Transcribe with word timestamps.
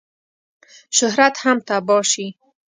شهرت 0.97 1.35
هم 1.43 1.57
تباه 1.67 2.03
شي. 2.11 2.27